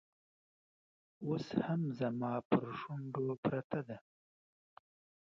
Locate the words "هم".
1.65-1.81